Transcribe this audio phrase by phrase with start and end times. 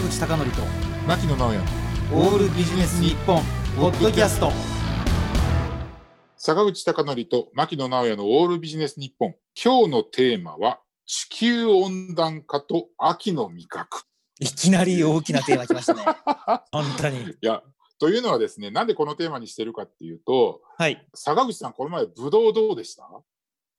[0.00, 0.62] 坂口孝則と
[1.06, 1.58] 牧野直哉。
[2.14, 3.42] オールビジネス日本
[3.76, 4.50] ポッドキャスト。
[6.38, 9.34] 坂口孝則と牧野直哉のオールビジネス日本。
[9.62, 14.04] 今日のテーマは地球温暖化と秋の味覚。
[14.38, 16.02] いきなり大きなテーマきましたね。
[16.72, 17.18] 本当に。
[17.22, 17.62] いや
[17.98, 21.06] というのはですねなんでこのテーマにしてるかっていうとはい。
[21.14, 23.06] 坂口さんこの前ブドウどうでした、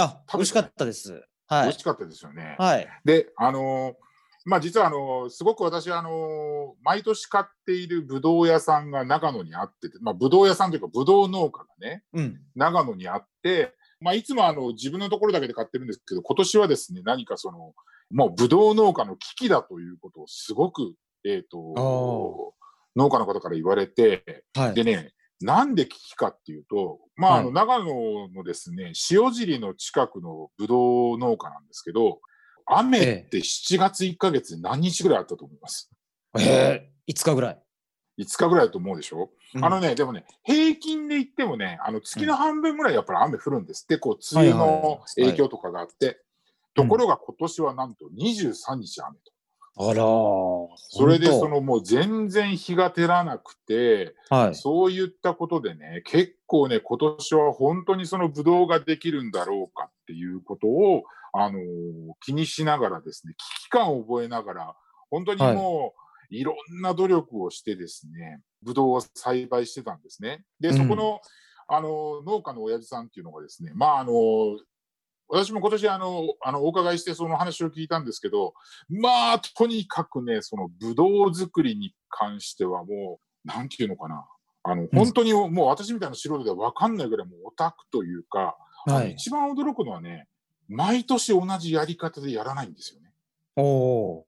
[0.00, 1.12] あ美味しかったです。
[1.46, 1.62] はい。
[1.66, 2.88] 美味しかったですよね、はい。
[3.04, 4.07] であのー
[4.44, 12.40] まあ実はあのーすごく私あのー毎年買っているブドウ屋さんが長野にあっててまあブドウ屋さんというかブドウ農家がねうん。
[12.54, 17.74] 長野にあって、まあ、いつもあの自分のところだけで買ってるんですけど、今年はですね、何かその、
[18.10, 22.54] もうブドウ農家の危機だということをすごく、えっ、おと、
[22.96, 24.74] 農家の方から言われて、はい。
[24.74, 27.54] でね、なんで危機かっていうと、まあ、あのはい。
[27.54, 32.20] 長野のですね、塩尻の近くのブドウ農家なんですけど、
[32.70, 35.90] 雨って7月1ヶ月で何日ぐらいあったと思います？
[36.38, 37.62] えー、5日ぐらい、
[38.18, 39.64] 5日ぐらいだと思うでしょ、うん。
[39.64, 46.20] あのね、でもね、平均で言ってもね、あの月の半分ぐらいやっぱり雨降るんですって、こう、梅雨の影響とかがあって、
[46.74, 49.32] ところが今年はなんと23日雨と。
[49.80, 50.68] あらー。
[50.76, 54.54] それでそのもう全然日が照らなくて、はい。
[54.54, 61.62] そういったことでね、結構ね、今年は本当にそのブドウができるんだろうかっていうことを、あのー
[62.20, 64.76] 気にしながらですね、危機感を覚えながら、
[65.10, 65.94] 本当にも
[66.30, 70.44] う、いろんな努力をしてですね、ブドウを栽培してたんですね。
[70.60, 71.20] で、そこの、
[71.68, 74.12] あの、農家の親父さんっていうのがですね、まあ、あの、
[75.28, 78.54] 私も今年あの、あの、お伺いしてその話を聞いたんですけど、
[78.88, 84.26] まあ、とにかくね、そのブドウ作りに関してはもう、なんていうのかな。
[84.64, 88.56] あの、本当にもう私みたいな素人では分かんないぐらいもうオタクというか、
[88.86, 90.26] はい一番驚くのはね、
[90.68, 93.10] 毎年同じやり方でやらないんですよね。
[93.56, 94.26] おお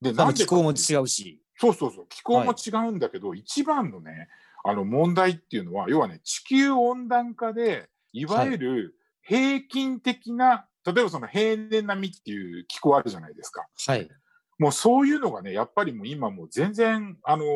[0.00, 1.40] で、ー多分気候も違うし。
[1.56, 4.28] そうそうそう、気候も違うんだけど、一番のね、
[4.64, 13.66] あの問題っていうのは、要はね、地球温暖化で、いわゆる平均的な、例えばその平年並みっていう気候あるじゃないですか。
[13.86, 14.08] はい。
[14.58, 17.46] もうそういうのがね、やっぱりもう今もう全然、あのー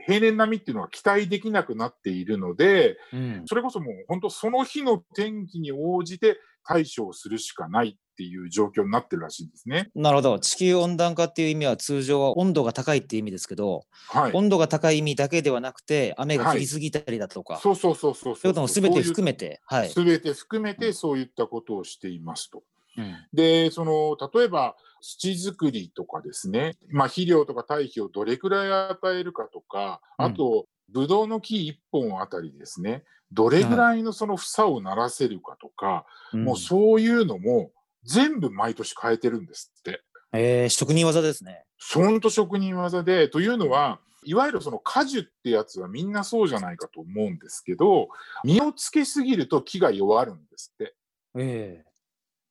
[0.00, 3.42] 平年並みっていうのは期待できなくなっているので、うん。
[3.46, 9.90] それこそもう本当その日の天気に応じて対処をするしかないっていう状況になってるらしいんですね。
[9.94, 10.38] なるほど。
[10.38, 14.32] 地球温暖化っていう意味は通常は温度が高いっていう意味ですけど、はい。
[14.34, 18.50] 温度が高い意味だけではなくて雨が降りすぎたりだとか、そうそうそうそうそう。
[18.50, 20.76] いうことも全て含めてはい、すべて含めうん。
[20.76, 22.62] てそういったことをしていますと。
[22.98, 23.16] うん。
[23.32, 30.26] で、その、例えば土作りとかですね、まあ肥料とか堆肥をどれくらい与えるかとか、うん。
[30.26, 37.70] あと、ブドウの木1本あたりですね、どれぐらいのその房をならせるかとか、もうそういうのも
[38.04, 40.02] 全部毎年変えてるんですって。
[40.32, 41.64] えー、職人技ですね。
[41.94, 48.08] ほんと職人技で、というのは、いわゆるその果樹ってやつはみんなそうじゃないかと思うんですけど、
[48.44, 50.94] 実をつけすぎると木が弱るんですって。
[51.36, 51.84] え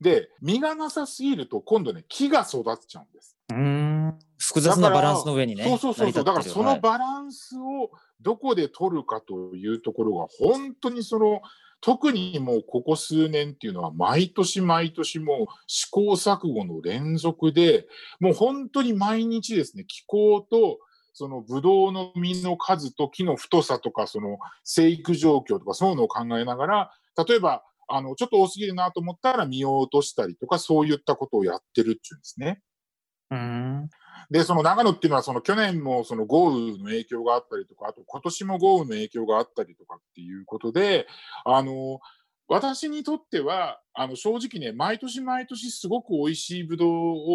[0.00, 3.36] で、実がなさすぎると今度ね、木が育っちゃうんです。
[3.52, 5.64] えうん複雑なバランスの上にね。
[5.64, 6.24] そうそうそうそう。
[6.24, 7.90] だからそのバランスを
[8.20, 11.40] どこで取るかというところが、本当にその、
[11.80, 17.86] 特にもうここ数年っていうのは、毎年毎年もう試行錯誤の連続で、
[18.20, 20.78] もう本当に毎日ですね、気候と、
[21.12, 26.92] そのブドウの実の数と木の太さとか、その生育状況とか、そういうのを考えながら、
[27.26, 32.60] 例えば、あの、ちょっと多すぎるなと思ったら実を落としたりとか、そういったことをやってるっていうんですね。
[33.30, 33.90] うん
[34.30, 41.06] で、その長野っていうのは、その去年もその豪雨の影響があったりとか、あと今年も豪雨の影響があったりとかっていうことで、
[41.44, 42.00] あの、
[42.48, 46.90] 私にとっては、あの、正直ね、毎年毎年すごく美味しいぶどう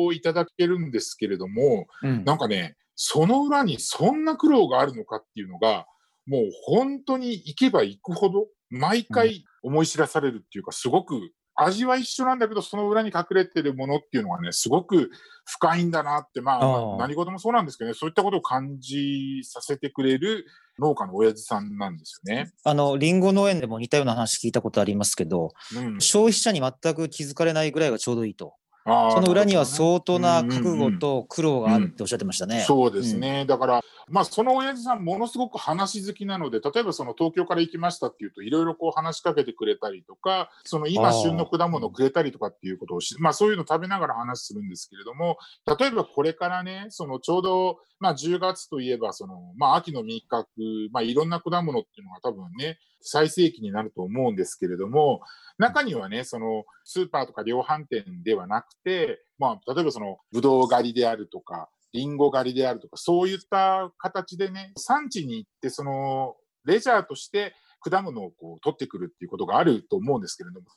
[0.06, 2.24] をいただけるんですけれども、うん。
[2.26, 5.86] なんかね、その裏にそんな苦労があるのかっていうのが、
[6.25, 15.12] もう本当に行けば行くほど、毎回思い知らされるっていうか、すごく味は一緒なんだけど、その裏に隠れてるものっていうのがね、すごく
[15.46, 20.46] 深いんだなって、まあ、何事もそうなんですけどね、そういったことを感じさせてくれる
[20.80, 22.52] 農家の親父さんなんですよね。
[22.64, 28.56] あのリンゴ農園でも似たような話聞いたことありますけど、うん、消費者に全く気づかれないぐらいがちょうどいいと。
[28.85, 32.62] その裏には相当な覚悟と苦労があるっておっしゃってましたね。
[32.68, 33.45] そうですね。
[33.45, 45.38] だから、まあ、その親父さん、ものすごく話好きなので、例えばその東京から行きましたっていうと、いろいろこう話しかけてくれたりとか、その今旬の果物をくれたりとかっていうことをし、まあ、そういうの食べながら話するんですけれども、
[45.80, 50.50] 例えばこれからね、そのちょうど、まあ、10月といえば、その、まあ、秋の味覚、
[50.91, 55.21] まあ、いろんな果物っていうのが多分ね、最盛期になると思うんですけれども、
[55.57, 66.36] 中にはね、そのスーパーとか量販店ではなくて、まあ、例えばそのブドウ狩りであるとか、リンゴ狩りであるとか、そういった形でね、産地に行って、その、
[66.66, 70.68] レジャーとして果物をこう取ってくるっていうことがあると思うんですけれども、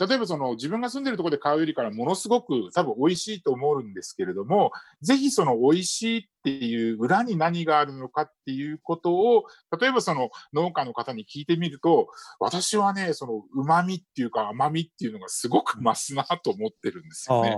[0.00, 9.44] 例えばその自分が住んでるところで買うよりからものすごく多分美味しいと思うんですけれども、ぜひその美味しいっていう裏に何があるのかっていうことを、
[9.80, 12.08] 例えばその農家の方に聞いてみると、
[12.40, 17.56] 私はね、その旨味っていうか甘みっていうのがすごく増すなと思ってるんですよね。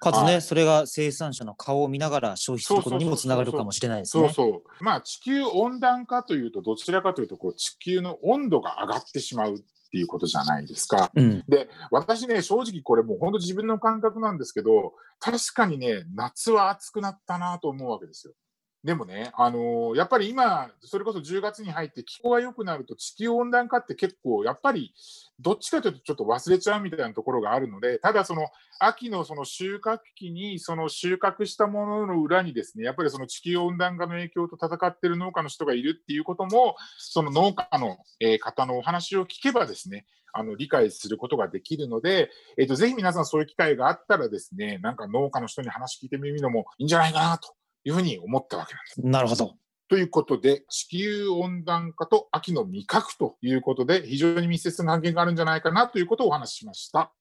[0.00, 4.28] かつね、はい、それが生産者の顔を見ながら消費することにもつながるかもしれないですね。
[4.28, 9.64] そうそうまあ地球温暖化というとどちらかというとこう地球の温度が上がってしまう
[9.94, 11.12] っていうことじゃないですか。
[11.14, 18.34] うん、で私ね正直これもう本当自分の感覚なんですけど確かにね夏は暑くなったなと思うわけですよ。
[18.84, 24.92] でもね、あのー、やっぱり今、それこそ10月に入って気候が良くなると地球温暖化って結構、やっぱり
[25.40, 28.48] どっちかというとちょっと忘れちゃうみたいなところがあるので、ただその
[28.78, 37.96] 秋のその収穫期にその収穫したものの裏にですね、やっぱりその地球温暖化の影響と戦ってる農家の人がいるっていうことも、その農家の
[38.38, 40.04] 方のお話を聞けばですね、
[40.34, 42.28] あの理解することができるので、
[42.58, 47.54] えっ、ー、と、ぜひ皆さんそういう機会があったらですね、なんか農家の人に話聞いてみるのもいいんじゃないかなと
[47.84, 49.06] いうふうに思ったわけなんです。
[49.06, 49.54] なるほど。
[49.88, 57.12] ということで、地球温暖化と秋の味覚ということで、非常に密接な関係があるんじゃないかなということをお話ししました。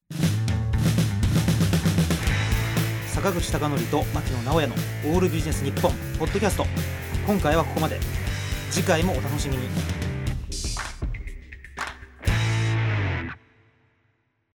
[3.07, 4.75] 坂口孝則と牧野直哉の
[5.13, 6.65] オールビジネス日本ポッドキャスト。
[7.27, 7.99] 今回はここまで。
[8.71, 10.02] 次回もお楽しみに。